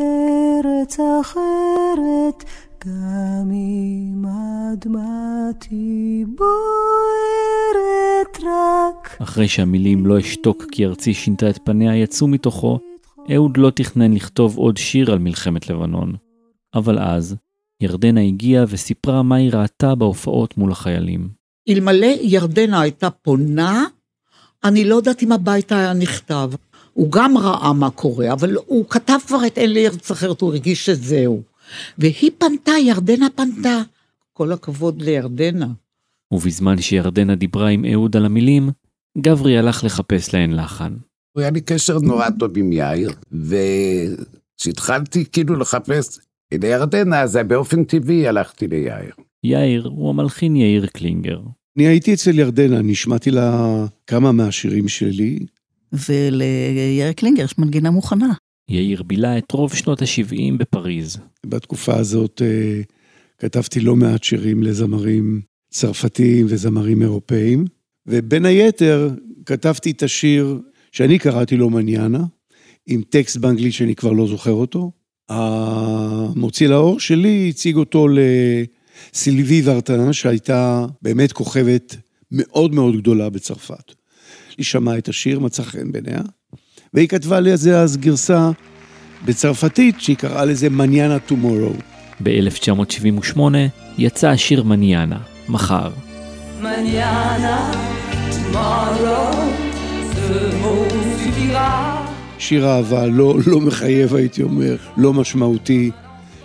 ארץ 0.00 0.96
אחרת, 1.20 2.44
גם 2.86 3.50
אם 3.52 4.24
אדמתי 4.72 6.24
רק. 6.40 6.49
אחרי 9.30 9.48
שהמילים 9.48 10.06
"לא 10.06 10.18
אשתוק 10.18 10.64
כי 10.72 10.86
ארצי 10.86 11.14
שינתה 11.14 11.50
את 11.50 11.58
פניה" 11.64 11.96
יצאו 11.96 12.26
מתוכו, 12.28 12.78
אהוד 13.34 13.56
לא 13.56 13.70
תכנן 13.70 14.12
לכתוב 14.14 14.56
עוד 14.56 14.76
שיר 14.76 15.12
על 15.12 15.18
מלחמת 15.18 15.70
לבנון. 15.70 16.14
אבל 16.74 16.98
אז, 16.98 17.36
ירדנה 17.80 18.20
הגיעה 18.20 18.64
וסיפרה 18.68 19.22
מה 19.22 19.36
היא 19.36 19.50
ראתה 19.52 19.94
בהופעות 19.94 20.58
מול 20.58 20.72
החיילים. 20.72 21.28
אלמלא 21.68 22.06
ירדנה 22.22 22.80
הייתה 22.80 23.10
פונה, 23.10 23.84
אני 24.64 24.84
לא 24.84 24.94
יודעת 24.94 25.22
אם 25.22 25.32
הבית 25.32 25.72
היה 25.72 25.92
נכתב. 25.92 26.50
הוא 26.92 27.12
גם 27.12 27.38
ראה 27.38 27.72
מה 27.72 27.90
קורה, 27.90 28.32
אבל 28.32 28.56
הוא 28.66 28.84
כתב 28.88 29.18
כבר 29.26 29.46
את 29.46 29.58
אין 29.58 29.72
לי 29.72 29.86
ארץ 29.86 30.10
אחרת, 30.10 30.40
הוא 30.40 30.50
הרגיש 30.50 30.86
שזהו. 30.86 31.42
והיא 31.98 32.30
פנתה, 32.38 32.72
ירדנה 32.72 33.26
פנתה. 33.34 33.82
כל 34.32 34.52
הכבוד 34.52 35.02
לירדנה. 35.02 35.68
ובזמן 36.32 36.80
שירדנה 36.80 37.34
דיברה 37.34 37.68
עם 37.68 37.84
אהוד 37.84 38.16
על 38.16 38.24
המילים, 38.24 38.70
גברי 39.20 39.58
הלך 39.58 39.84
לחפש 39.84 40.34
להן 40.34 40.52
לחן. 40.52 40.92
היה 41.36 41.50
לי 41.50 41.60
קשר 41.60 41.98
נורא 41.98 42.30
טוב 42.38 42.58
עם 42.58 42.72
יאיר, 42.72 43.10
וכשהתחלתי 43.32 45.24
כאילו 45.32 45.56
לחפש 45.56 46.18
לירדנה, 46.54 47.20
אז 47.20 47.38
באופן 47.46 47.84
טבעי 47.84 48.28
הלכתי 48.28 48.66
ליאיר. 48.68 49.14
יאיר 49.44 49.86
הוא 49.86 50.10
המלחין 50.10 50.56
יאיר 50.56 50.86
קלינגר. 50.86 51.40
אני 51.76 51.86
הייתי 51.86 52.14
אצל 52.14 52.38
ירדנה, 52.38 52.78
אני 52.78 52.92
השמעתי 52.92 53.30
לה 53.30 53.66
כמה 54.06 54.32
מהשירים 54.32 54.88
שלי. 54.88 55.38
וליאיר 55.92 57.12
קלינגר 57.12 57.44
יש 57.44 57.58
מנגינה 57.58 57.90
מוכנה. 57.90 58.32
יאיר 58.70 59.02
בילה 59.02 59.38
את 59.38 59.52
רוב 59.52 59.74
שנות 59.74 60.02
ה-70 60.02 60.58
בפריז. 60.58 61.18
בתקופה 61.46 61.96
הזאת 61.96 62.42
אה, 62.44 62.80
כתבתי 63.38 63.80
לא 63.80 63.96
מעט 63.96 64.24
שירים 64.24 64.62
לזמרים 64.62 65.40
צרפתיים 65.70 66.46
וזמרים 66.48 67.02
אירופאים, 67.02 67.64
ובין 68.06 68.44
היתר 68.44 69.10
כתבתי 69.46 69.90
את 69.90 70.02
השיר 70.02 70.58
שאני 70.92 71.18
קראתי 71.18 71.56
לו 71.56 71.70
מניאנה, 71.70 72.24
עם 72.86 73.02
טקסט 73.08 73.36
באנגלית 73.36 73.72
שאני 73.72 73.94
כבר 73.94 74.12
לא 74.12 74.26
זוכר 74.26 74.52
אותו. 74.52 74.92
המוציא 75.28 76.68
לאור 76.68 77.00
שלי 77.00 77.46
הציג 77.48 77.76
אותו 77.76 78.06
לסילבי 78.08 79.62
ורטן, 79.64 80.12
שהייתה 80.12 80.86
באמת 81.02 81.32
כוכבת 81.32 81.96
מאוד 82.32 82.74
מאוד 82.74 82.96
גדולה 82.96 83.30
בצרפת. 83.30 83.94
היא 84.58 84.64
שמעה 84.64 84.98
את 84.98 85.08
השיר, 85.08 85.40
מצא 85.40 85.62
חן 85.62 85.92
בעיניה, 85.92 86.20
והיא 86.94 87.08
כתבה 87.08 87.40
לזה 87.40 87.80
אז 87.80 87.96
גרסה 87.96 88.50
בצרפתית, 89.24 90.00
שהיא 90.00 90.16
קראה 90.16 90.44
לזה 90.44 90.68
מניאנה 90.70 91.18
טומורו. 91.18 91.72
ב-1978 92.22 93.40
יצא 93.98 94.28
השיר 94.28 94.62
מניאנה, 94.62 95.18
מחר. 95.48 96.09
שיר 102.38 102.68
אהבה 102.68 103.06
לא, 103.06 103.34
לא 103.46 103.60
מחייב, 103.60 104.14
הייתי 104.14 104.42
אומר, 104.42 104.76
לא 104.96 105.12
משמעותי. 105.12 105.90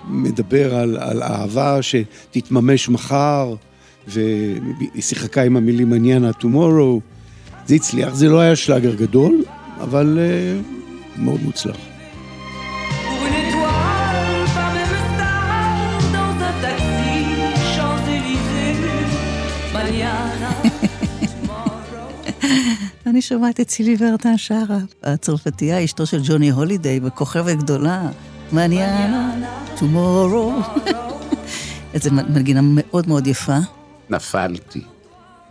מדבר 0.07 0.75
על, 0.75 0.97
על 0.97 1.23
אהבה 1.23 1.79
שתתממש 1.81 2.89
מחר, 2.89 3.55
והיא 4.07 5.01
שיחקה 5.01 5.43
עם 5.43 5.57
המילים 5.57 5.89
מניאנה 5.89 6.33
טומורו. 6.33 7.01
זה 7.65 7.75
הצליח, 7.75 8.13
זה 8.13 8.29
לא 8.29 8.39
היה 8.39 8.55
שלאגר 8.55 8.95
גדול, 8.95 9.43
אבל 9.81 10.17
uh, 10.17 11.21
מאוד 11.21 11.43
מוצלח. 11.43 11.94
אני 23.15 23.21
שומעת 23.21 23.59
את 23.59 23.67
צילי 23.67 23.95
ורטן 23.99 24.37
שרה, 24.37 24.77
הצרפתייה, 25.03 25.83
אשתו 25.83 26.05
של 26.05 26.21
ג'וני 26.23 26.49
הולידיי, 26.49 26.99
וכוכבת 27.03 27.57
גדולה, 27.57 28.09
מניאנה, 28.53 29.47
טומורו. 29.79 30.53
איזו 31.93 32.11
מנגינה 32.11 32.59
מאוד 32.63 33.07
מאוד 33.07 33.27
יפה. 33.27 33.57
נפלתי. 34.09 34.81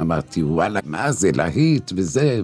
אמרתי, 0.00 0.42
וואלה, 0.42 0.80
מה 0.85 1.12
זה 1.12 1.30
להיט 1.35 1.92
וזה. 1.97 2.40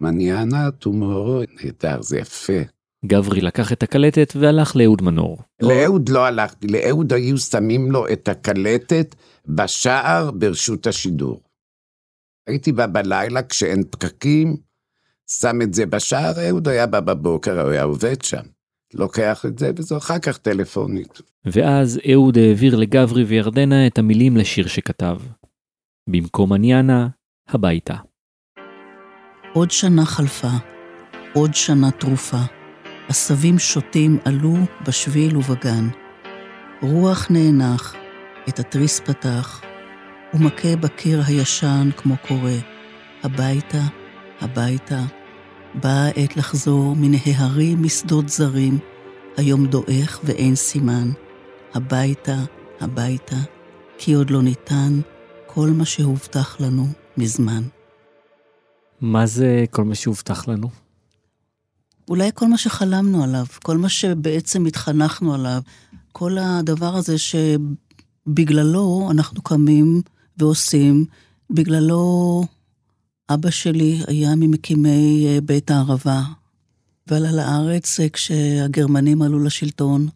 מניאנה, 0.00 0.70
טומורו, 0.70 1.40
נהדר, 1.62 2.02
זה 2.02 2.18
יפה. 2.18 2.60
גברי 3.06 3.40
לקח 3.40 3.72
את 3.72 3.82
הקלטת 3.82 4.32
והלך 4.36 4.76
לאהוד 4.76 5.02
מנור. 5.02 5.38
לאהוד 5.62 6.08
לא 6.08 6.26
הלכתי, 6.26 6.66
לאהוד 6.66 7.12
היו 7.12 7.38
שמים 7.38 7.92
לו 7.92 8.08
את 8.12 8.28
הקלטת 8.28 9.14
בשער 9.46 10.30
ברשות 10.30 10.86
השידור. 10.86 11.40
הייתי 12.46 12.72
בא 12.72 12.86
בלילה 12.86 13.42
כשאין 13.42 13.82
פקקים, 13.90 14.56
שם 15.40 15.62
את 15.62 15.74
זה 15.74 15.86
בשער, 15.86 16.48
אהוד 16.48 16.68
היה 16.68 16.86
בא 16.86 17.00
בבוקר, 17.00 17.60
הוא 17.60 17.70
היה 17.70 17.82
עובד 17.82 18.22
שם. 18.22 18.42
לוקח 18.94 19.46
את 19.46 19.58
זה, 19.58 19.70
וזו 19.76 19.96
אחר 19.96 20.18
כך 20.18 20.38
טלפונית. 20.38 21.20
ואז 21.44 22.00
אהוד 22.12 22.38
העביר 22.38 22.76
לגברי 22.76 23.24
וירדנה 23.24 23.86
את 23.86 23.98
המילים 23.98 24.36
לשיר 24.36 24.66
שכתב. 24.66 25.18
במקום 26.10 26.52
עניינה, 26.52 27.08
הביתה. 27.48 27.94
עוד 29.52 29.70
שנה 29.70 30.04
חלפה, 30.04 30.52
עוד 31.34 31.54
שנה 31.54 31.90
תרופה. 31.90 32.40
עשבים 33.08 33.58
שוטים 33.58 34.18
עלו 34.24 34.54
בשביל 34.86 35.36
ובגן. 35.36 35.88
רוח 36.82 37.26
נאנח, 37.30 37.94
את 38.48 38.58
התריס 38.58 39.00
פתח, 39.00 39.61
ומכה 40.34 40.76
בקיר 40.76 41.22
הישן 41.26 41.90
כמו 41.96 42.14
קורא. 42.28 42.50
הביתה, 43.22 43.82
הביתה, 44.40 45.02
באה 45.74 46.08
עת 46.08 46.36
לחזור 46.36 46.96
מן 46.96 47.14
ההרים 47.26 47.82
משדות 47.82 48.28
זרים, 48.28 48.78
היום 49.36 49.66
דועך 49.66 50.20
ואין 50.24 50.54
סימן. 50.54 51.10
הביתה, 51.74 52.36
הביתה, 52.80 53.36
כי 53.98 54.12
עוד 54.12 54.30
לא 54.30 54.42
ניתן 54.42 55.00
כל 55.46 55.70
מה 55.70 55.84
שהובטח 55.84 56.60
לנו 56.60 56.86
מזמן. 57.16 57.62
מה 59.00 59.26
זה 59.26 59.64
כל 59.70 59.84
מה 59.84 59.94
שהובטח 59.94 60.48
לנו? 60.48 60.68
אולי 62.08 62.30
כל 62.34 62.46
מה 62.46 62.58
שחלמנו 62.58 63.24
עליו, 63.24 63.46
כל 63.62 63.76
מה 63.76 63.88
שבעצם 63.88 64.66
התחנכנו 64.66 65.34
עליו, 65.34 65.60
כל 66.12 66.38
הדבר 66.38 66.94
הזה 66.96 67.16
שבגללו 67.18 69.08
אנחנו 69.10 69.42
קמים 69.42 70.02
ועושים, 70.36 71.04
בגללו 71.50 72.44
אבא 73.30 73.50
שלי 73.50 74.02
היה 74.06 74.34
ממקימי 74.34 75.26
אה, 75.28 75.40
בית 75.40 75.70
הערבה, 75.70 76.22
ועלה 77.06 77.32
לארץ 77.32 78.00
אה, 78.00 78.08
כשהגרמנים 78.08 79.22
עלו 79.22 79.38
לשלטון, 79.38 80.08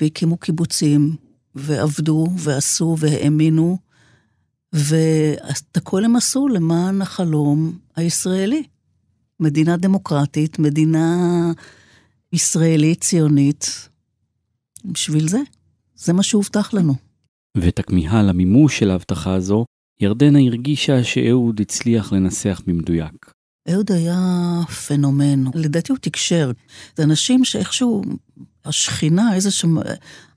והקימו 0.00 0.36
קיבוצים, 0.36 1.16
ועבדו, 1.54 2.26
ועשו, 2.38 2.96
והאמינו, 2.98 3.78
ואת 4.72 5.76
הכל 5.76 6.04
הם 6.04 6.16
עשו 6.16 6.48
למען 6.48 7.02
החלום 7.02 7.78
הישראלי. 7.96 8.62
מדינה 9.40 9.76
דמוקרטית, 9.76 10.58
מדינה 10.58 11.16
ישראלית, 12.32 13.00
ציונית. 13.00 13.88
בשביל 14.84 15.28
זה, 15.28 15.38
זה 15.94 16.12
מה 16.12 16.22
שהובטח 16.22 16.74
לנו. 16.74 17.11
ואת 17.56 17.78
הכמיהה 17.78 18.22
למימוש 18.22 18.78
של 18.78 18.90
ההבטחה 18.90 19.34
הזו, 19.34 19.64
ירדנה 20.00 20.38
הרגישה 20.38 21.04
שאהוד 21.04 21.60
הצליח 21.60 22.12
לנסח 22.12 22.62
במדויק. 22.66 23.32
אהוד 23.70 23.92
היה 23.92 24.18
פנומן, 24.86 25.44
לדעתי 25.54 25.92
הוא 25.92 25.98
תקשר. 26.00 26.50
זה 26.96 27.02
אנשים 27.02 27.44
שאיכשהו, 27.44 28.02
השכינה, 28.64 29.34
איזה 29.34 29.50
שם... 29.50 29.76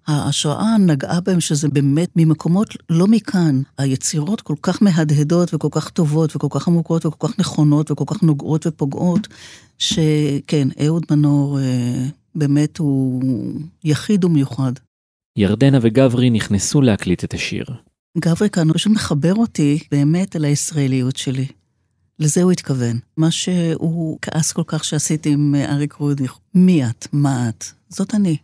ההשראה 0.07 0.77
נגעה 0.77 1.21
בהם 1.21 1.41
שזה 1.41 1.67
באמת 1.67 2.09
ממקומות 2.15 2.67
לא 2.89 3.07
מכאן. 3.07 3.61
היצירות 3.77 4.41
כל 4.41 4.55
כך 4.61 4.83
מהדהדות 4.83 5.53
וכל 5.53 5.67
כך 5.71 5.89
טובות 5.89 6.35
וכל 6.35 6.47
כך 6.51 6.67
עמוקות 6.67 7.05
וכל 7.05 7.27
כך 7.27 7.39
נכונות 7.39 7.91
וכל 7.91 8.03
כך 8.07 8.23
נוגעות 8.23 8.67
ופוגעות, 8.67 9.27
שכן, 9.77 10.67
אהוד 10.85 11.05
מנור 11.11 11.59
אה, 11.59 12.05
באמת 12.35 12.77
הוא 12.77 13.21
יחיד 13.83 14.25
ומיוחד. 14.25 14.71
ירדנה 15.37 15.77
וגברי 15.81 16.29
נכנסו 16.29 16.81
להקליט 16.81 17.23
את 17.23 17.33
השיר. 17.33 17.65
גברי 18.17 18.49
כאן 18.49 18.73
פשוט 18.73 18.93
מחבר 18.93 19.33
אותי 19.35 19.79
באמת 19.91 20.35
אל 20.35 20.45
הישראליות 20.45 21.15
שלי. 21.15 21.45
לזה 22.19 22.43
הוא 22.43 22.51
התכוון. 22.51 22.99
מה 23.17 23.31
שהוא 23.31 24.17
כעס 24.21 24.51
כל 24.51 24.63
כך 24.67 24.83
שעשיתי 24.83 25.29
עם 25.29 25.55
אריק 25.55 25.93
רודיך, 25.93 26.37
מי 26.53 26.85
את? 26.85 27.07
מה 27.13 27.49
את? 27.49 27.65
זאת 27.89 28.15
אני. 28.15 28.37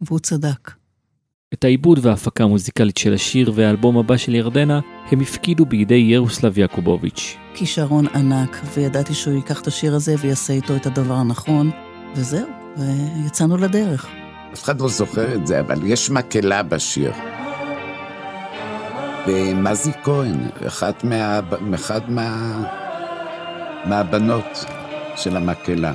והוא 0.00 0.18
צדק. 0.18 0.70
את 1.54 1.64
העיבוד 1.64 1.98
וההפקה 2.02 2.44
המוזיקלית 2.44 2.96
של 2.96 3.14
השיר 3.14 3.52
והאלבום 3.54 3.98
הבא 3.98 4.16
של 4.16 4.34
ירדנה 4.34 4.80
הם 5.10 5.20
הפקידו 5.20 5.66
בידי 5.66 5.94
ירוסלב 5.94 6.58
יעקובוביץ'. 6.58 7.36
כישרון 7.54 8.06
ענק, 8.06 8.62
וידעתי 8.74 9.14
שהוא 9.14 9.34
ייקח 9.34 9.60
את 9.60 9.66
השיר 9.66 9.94
הזה 9.94 10.14
ויעשה 10.20 10.52
איתו 10.52 10.76
את 10.76 10.86
הדבר 10.86 11.14
הנכון, 11.14 11.70
וזהו, 12.16 12.48
ויצאנו 12.76 13.56
לדרך. 13.56 14.25
אף 14.52 14.64
אחד 14.64 14.80
לא 14.80 14.88
זוכר 14.88 15.34
את 15.34 15.46
זה, 15.46 15.60
אבל 15.60 15.78
יש 15.84 16.10
מקהלה 16.10 16.62
בשיר. 16.62 17.12
ומזי 19.26 19.92
כהן, 20.04 20.48
אחת 20.66 21.04
מה... 21.04 21.40
אחת 21.74 22.02
מה... 22.08 22.62
מהבנות 23.84 24.64
של 25.16 25.36
המקהלה. 25.36 25.92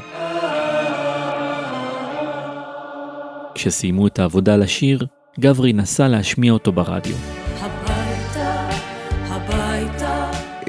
כשסיימו 3.56 4.08
את 4.08 4.20
העבודה 4.20 4.56
לשיר, 4.56 5.06
גברי 5.40 5.74
נסע 5.74 6.08
להשמיע 6.08 6.54
אותו 6.54 6.72
ברדיו. 6.72 7.41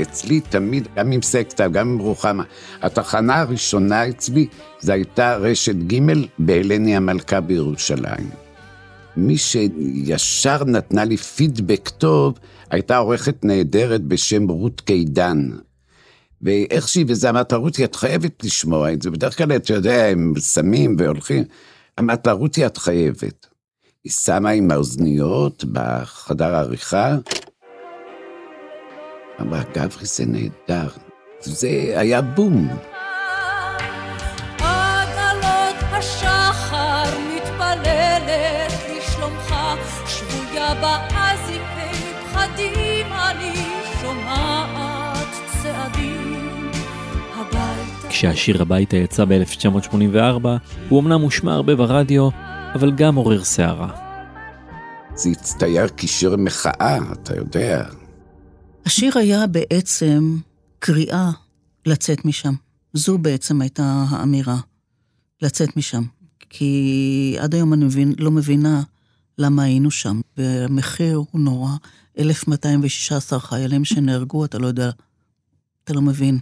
אצלי 0.03 0.41
תמיד, 0.41 0.89
גם 0.97 1.13
עם 1.13 1.23
סקטה, 1.23 1.69
גם 1.69 1.89
עם 1.89 1.99
רוחמה, 1.99 2.43
התחנה 2.83 3.41
הראשונה 3.41 4.09
אצלי, 4.09 4.47
זו 4.81 4.93
הייתה 4.93 5.37
רשת 5.37 5.75
ג' 5.75 6.01
בהלני 6.39 6.97
המלכה 6.97 7.41
בירושלים. 7.41 8.31
מי 9.17 9.39
שישר 9.39 10.65
נתנה 10.65 11.05
לי 11.05 11.17
פידבק 11.17 11.89
טוב, 11.89 12.39
הייתה 12.71 12.97
עורכת 12.97 13.45
נהדרת 13.45 14.03
בשם 14.03 14.49
רות 14.49 14.81
קידן. 14.81 15.51
ואיך 16.43 16.89
שהיא 16.89 17.05
וזה 17.09 17.31
אמרת, 17.31 17.53
רותי, 17.53 17.85
את 17.85 17.97
חייבת 17.97 18.45
לשמוע 18.45 18.93
את 18.93 19.03
זה. 19.03 19.11
בדרך 19.11 19.39
כלל, 19.39 19.57
אתה 19.57 19.73
יודע, 19.73 20.05
הם 20.05 20.35
שמים 20.41 20.97
והולכים. 20.99 21.45
אמרת 22.01 22.27
לה, 22.27 22.33
רותי, 22.33 22.67
את 22.67 22.77
חייבת. 22.77 23.47
היא 24.05 24.13
שמה 24.13 24.51
עם 24.51 24.71
האוזניות 24.71 25.65
בחדר 25.73 26.55
העריכה. 26.55 27.17
אמרה, 29.43 29.63
גברי, 29.75 30.07
זה 30.07 30.25
נהדר. 30.27 30.89
זה 31.41 31.69
היה 31.97 32.23
בום. 32.23 32.69
באזיקי 40.73 42.15
פחדים 42.33 43.07
אני 43.13 43.53
שומעת 44.01 45.29
צעדים 45.63 46.71
הביתה. 47.35 48.09
כשהשיר 48.09 48.63
הביתה 48.63 48.97
יצא 48.97 49.25
ב-1984, 49.25 50.47
הוא 50.89 51.01
אמנם 51.01 51.21
הושמע 51.21 51.55
הרבה 51.55 51.75
ברדיו, 51.75 52.29
אבל 52.75 52.91
גם 52.91 53.15
עורר 53.15 53.45
סערה. 53.45 53.89
זה 55.15 55.31
הצטייר 55.31 55.87
כשיר 55.97 56.37
מחאה, 56.39 56.99
אתה 57.13 57.37
יודע. 57.37 57.85
השיר 58.87 59.19
היה 59.19 59.47
בעצם 59.47 60.39
קריאה 60.79 61.31
לצאת 61.87 62.25
משם. 62.25 62.55
זו 62.93 63.19
בעצם 63.19 63.61
הייתה 63.61 64.05
האמירה, 64.09 64.61
לצאת 65.43 65.77
משם. 65.77 66.03
כי 66.51 67.37
עד 67.41 67.55
היום 67.55 67.73
אני 67.73 67.85
מבין, 67.85 68.15
לא 68.19 68.31
מבינה 68.31 68.83
למה 69.39 69.63
היינו 69.63 69.91
שם. 69.91 70.21
והמחיר 70.37 71.17
הוא 71.17 71.41
נורא. 71.41 71.71
1216 72.19 73.41
חיילים 73.41 73.85
שנהרגו, 73.85 74.45
אתה 74.45 74.59
לא 74.59 74.67
יודע, 74.67 74.91
אתה 75.85 75.93
לא 75.93 76.03
מבין. 76.03 76.39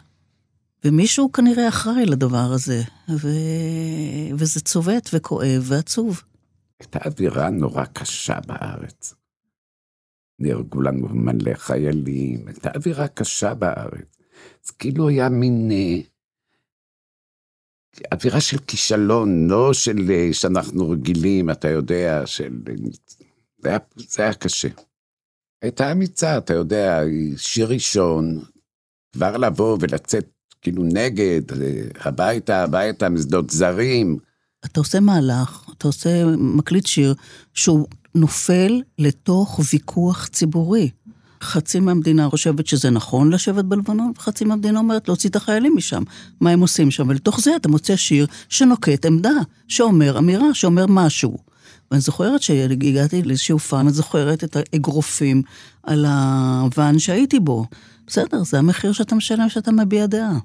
ומישהו 0.85 1.33
כנראה 1.33 1.69
אחראי 1.69 2.07
לדבר 2.07 2.53
הזה, 2.53 2.83
ו... 3.09 3.29
וזה 4.35 4.61
צובט 4.61 5.11
וכואב 5.13 5.63
ועצוב. 5.63 6.23
הייתה 6.81 6.99
אווירה 7.07 7.51
נורא 7.51 7.85
קשה 7.85 8.39
בארץ. 8.47 9.15
נהרגו 10.41 10.83
לנו 10.83 11.09
מלא 11.09 11.55
חיילים, 11.55 12.49
הייתה 12.49 12.71
אווירה 12.77 13.09
קשה 13.09 13.55
בארץ. 13.55 14.17
זה 14.65 14.73
כאילו 14.79 15.09
היה 15.09 15.29
מין 15.29 15.71
אה, 15.73 16.01
אווירה 18.13 18.41
של 18.41 18.59
כישלון, 18.59 19.49
לא 19.49 19.73
של 19.73 20.11
אה, 20.11 20.29
שאנחנו 20.33 20.91
רגילים, 20.91 21.51
אתה 21.51 21.69
יודע, 21.69 22.23
של... 22.27 22.61
זה 23.59 23.69
היה, 23.69 23.79
זה 23.97 24.23
היה 24.23 24.35
קשה. 24.35 24.69
הייתה 25.63 25.93
אמיצה, 25.93 26.39
אתה 26.39 26.55
יודע, 26.55 27.01
שיר 27.37 27.67
ראשון, 27.67 28.41
כבר 29.13 29.37
לבוא 29.37 29.77
ולצאת 29.81 30.31
כאילו 30.63 30.83
נגד, 30.83 31.43
הביתה, 32.01 32.63
הביתה, 32.63 33.09
משדות 33.09 33.51
זרים. 33.51 34.19
אתה 34.65 34.81
עושה 34.81 35.01
מהלך, 35.01 35.71
אתה 35.79 35.89
עושה, 35.89 36.27
מקליט 36.39 36.87
שיר, 36.87 37.15
שהוא 37.55 37.87
נופל 38.15 38.83
לתוך 38.99 39.61
ויכוח 39.73 40.27
ציבורי. 40.27 40.91
חצי 41.43 41.81
מהמדינה 41.81 42.29
חושבת 42.29 42.67
שזה 42.67 42.91
נכון 42.91 43.33
לשבת 43.33 43.65
בלבנון, 43.65 44.13
וחצי 44.17 44.45
מהמדינה 44.45 44.79
אומרת 44.79 45.09
להוציא 45.09 45.31
את 45.31 45.37
החיילים 45.37 45.77
משם. 45.77 46.03
מה 46.41 46.51
הם 46.51 46.61
עושים 46.61 46.91
שם? 46.91 47.09
ולתוך 47.09 47.41
זה 47.41 47.57
אתה 47.57 47.69
מוצא 47.69 47.97
שיר 47.97 48.27
שנוקט 48.49 49.07
עמדה, 49.07 49.31
שאומר 49.69 50.19
אמירה, 50.19 50.55
שאומר 50.55 50.87
משהו. 50.89 51.37
ואני 51.91 52.01
זוכרת 52.01 52.43
שהגעתי 52.43 53.23
לאיזשהו 53.23 53.59
פאן, 53.59 53.79
אני 53.79 53.91
זוכרת 53.91 54.45
את 54.45 54.57
האגרופים 54.57 55.43
על 55.83 56.07
הוואן 56.07 56.99
שהייתי 56.99 57.41
בו. 57.41 57.67
בסדר, 58.07 58.43
זה 58.43 58.59
המחיר 58.59 58.93
שאתה 58.93 59.15
משלם 59.15 59.49
שאתה 59.49 59.73
מביע 59.73 60.07
דעה. 60.07 60.39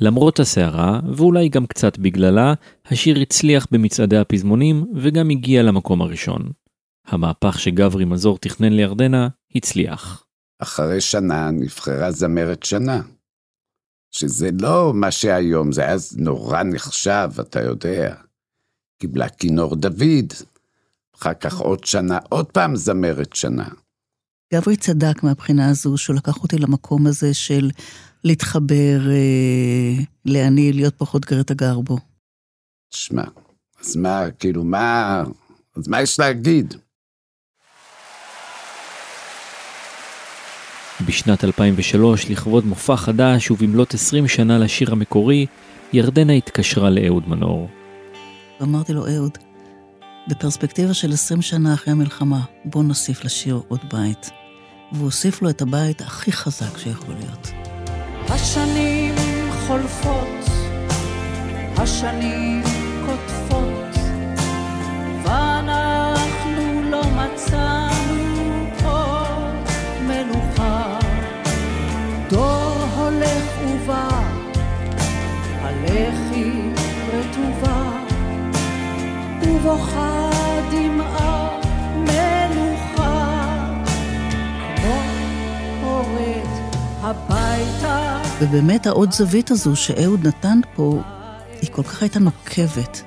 למרות 0.00 0.40
הסערה, 0.40 1.00
ואולי 1.16 1.48
גם 1.48 1.66
קצת 1.66 1.98
בגללה, 1.98 2.54
השיר 2.90 3.18
הצליח 3.20 3.66
במצעדי 3.70 4.16
הפזמונים 4.16 4.86
וגם 4.94 5.30
הגיע 5.30 5.62
למקום 5.62 6.02
הראשון. 6.02 6.42
המהפך 7.06 7.58
שגברי 7.58 8.04
מזור 8.04 8.38
תכנן 8.38 8.72
לירדנה 8.72 9.28
הצליח. 9.54 10.24
אחרי 10.58 11.00
שנה 11.00 11.50
נבחרה 11.50 12.10
זמרת 12.10 12.62
שנה. 12.62 13.02
שזה 14.10 14.50
לא 14.60 14.92
מה 14.94 15.10
שהיום, 15.10 15.72
זה 15.72 15.82
היה 15.82 15.96
נורא 16.16 16.62
נחשב, 16.62 17.30
אתה 17.40 17.62
יודע. 17.62 18.14
קיבלה 18.98 19.28
כינור 19.28 19.76
דוד, 19.76 20.32
אחר 21.16 21.34
כך 21.34 21.58
עוד 21.58 21.84
שנה, 21.84 22.18
עוד 22.28 22.46
פעם 22.46 22.76
זמרת 22.76 23.32
שנה. 23.36 23.68
גברי 24.54 24.76
צדק 24.76 25.22
מהבחינה 25.22 25.70
הזו, 25.70 25.98
שהוא 25.98 26.16
לקח 26.16 26.42
אותי 26.42 26.58
למקום 26.58 27.06
הזה 27.06 27.34
של 27.34 27.70
להתחבר 28.24 29.10
אה, 29.10 30.04
לעני, 30.24 30.72
להיות 30.72 30.94
פחות 30.94 31.24
גרטה 31.24 31.54
גרבו. 31.54 31.98
שמע, 32.90 33.24
אז 33.80 33.96
מה, 33.96 34.30
כאילו, 34.38 34.64
מה, 34.64 35.22
אז 35.76 35.88
מה 35.88 36.02
יש 36.02 36.20
להגיד? 36.20 36.74
בשנת 41.06 41.44
2003, 41.44 42.30
לכבוד 42.30 42.66
מופע 42.66 42.96
חדש 42.96 43.50
ובמלאת 43.50 43.94
20 43.94 44.28
שנה 44.28 44.58
לשיר 44.58 44.92
המקורי, 44.92 45.46
ירדנה 45.92 46.32
התקשרה 46.32 46.90
לאהוד 46.90 47.28
מנור. 47.28 47.68
ואמרתי 48.60 48.92
לו, 48.92 49.06
אהוד, 49.06 49.38
בפרספקטיבה 50.28 50.94
של 50.94 51.12
20 51.12 51.42
שנה 51.42 51.74
אחרי 51.74 51.92
המלחמה, 51.92 52.40
בוא 52.64 52.82
נוסיף 52.82 53.24
לשיר 53.24 53.60
עוד 53.68 53.80
בית. 53.92 54.30
והוא 54.92 55.04
הוסיף 55.04 55.42
לו 55.42 55.50
את 55.50 55.62
הבית 55.62 56.00
הכי 56.00 56.32
חזק 56.32 56.78
שיכול 56.78 57.14
להיות. 57.14 57.50
השנים 58.28 59.14
חולפות, 59.66 60.44
השנים 61.76 62.79
ובוכה 79.60 80.30
דמעה 80.70 81.60
מלוכה, 81.96 83.72
כמו 85.80 86.02
הביתה. 87.00 88.22
ובאמת 88.40 88.86
העוד 88.86 89.12
זווית 89.12 89.50
הזו 89.50 89.76
שאהוד 89.76 90.26
נתן 90.26 90.60
פה, 90.74 91.02
היא 91.62 91.70
כל 91.72 91.82
כך 91.82 92.02
הייתה 92.02 92.18
נוקבת. 92.18 93.02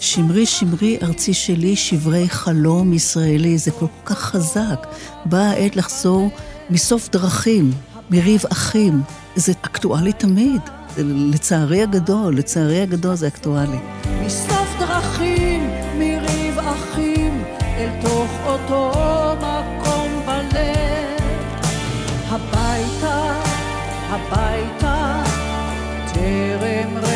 שמרי 0.00 0.46
שמרי 0.46 0.98
ארצי 1.02 1.34
שלי, 1.34 1.76
שברי 1.76 2.28
חלום 2.28 2.92
ישראלי, 2.92 3.58
זה 3.58 3.70
כל 3.70 3.86
כך 4.04 4.18
חזק. 4.18 4.86
באה 5.24 5.50
העת 5.50 5.76
לחזור 5.76 6.30
מסוף 6.70 7.08
דרכים, 7.08 7.70
מריב 8.10 8.42
אחים. 8.52 9.02
זה 9.36 9.52
אקטואלי 9.62 10.12
תמיד. 10.12 10.60
לצערי 10.98 11.82
הגדול, 11.82 12.36
לצערי 12.36 12.80
הגדול 12.80 13.14
זה 13.14 13.26
אקטואלי. 13.26 13.97
אל 18.28 18.36
תוך 18.36 18.46
אותו 18.46 18.92
מקום 19.36 20.22
בלב. 20.26 21.18
הביתה, 22.28 23.32
הביתה, 24.10 25.22
טרם 26.12 26.96
רדת 26.96 27.07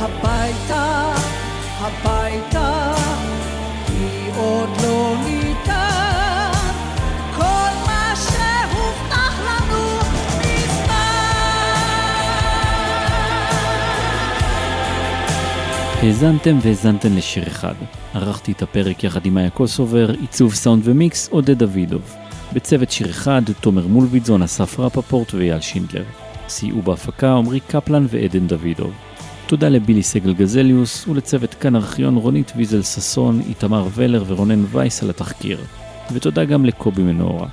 הביתה, 0.00 1.12
הביתה, 1.78 2.94
כי 3.86 4.30
עוד 4.36 4.68
לא 4.82 5.14
ניתן 5.24 6.50
כל 7.36 7.70
מה 7.86 8.14
שהובטח 8.16 9.40
לנו 9.40 9.98
האזנתם 16.02 16.58
והאזנתן 16.62 17.14
לשיר 17.14 17.46
אחד. 17.46 17.74
ערכתי 18.14 18.52
את 18.52 18.62
הפרק 18.62 19.04
יחד 19.04 19.26
עם 19.26 19.34
מאיה 19.34 19.50
קוסובר, 19.50 20.10
עיצוב 20.20 20.54
סאונד 20.54 20.82
ומיקס 20.84 21.28
עודד 21.28 21.58
דוידוב. 21.58 22.14
בצוות 22.52 22.90
שיר 22.90 23.10
אחד, 23.10 23.42
תומר 23.60 23.86
מולביטזון, 23.86 24.42
אסף 24.42 24.80
רפפורט 24.80 25.34
ואייל 25.34 25.60
שינדלר. 25.60 26.04
סייעו 26.48 26.82
בהפקה 26.82 27.32
עמרי 27.32 27.60
קפלן 27.60 28.06
ועדן 28.10 28.46
דוידוב. 28.46 29.07
תודה 29.48 29.68
לבילי 29.68 30.02
סגל 30.02 30.34
גזליוס 30.34 31.08
ולצוות 31.08 31.54
כאן 31.54 31.76
ארכיון 31.76 32.16
רונית 32.16 32.52
ויזל 32.56 32.82
ששון, 32.82 33.40
איתמר 33.48 33.88
ולר 33.94 34.24
ורונן 34.26 34.64
וייס 34.70 35.02
על 35.02 35.10
התחקיר. 35.10 35.60
ותודה 36.12 36.44
גם 36.44 36.64
לקובי 36.64 37.02
מנורה. 37.02 37.48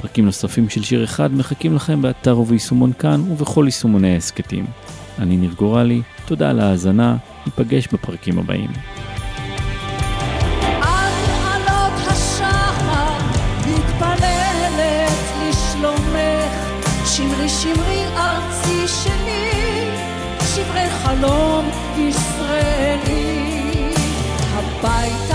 פרקים 0.00 0.24
נוספים 0.24 0.68
של 0.68 0.82
שיר 0.82 1.04
אחד 1.04 1.34
מחכים 1.34 1.74
לכם 1.74 2.02
באתר 2.02 2.38
וביישומון 2.38 2.92
כאן 2.92 3.20
ובכל 3.20 3.62
יישומוני 3.66 4.14
ההסכתים. 4.14 4.66
אני 5.18 5.36
ניר 5.36 5.52
גורלי, 5.52 6.02
תודה 6.26 6.50
על 6.50 6.60
ההאזנה, 6.60 7.16
ניפגש 7.46 7.88
בפרקים 7.92 8.38
הבאים. 8.38 8.70
שמרי 17.62 18.04
ארצי 18.16 18.88
שברי 18.88 19.19
חלום 21.02 21.70
ישראלי. 21.96 23.40
הביתה 24.54 25.29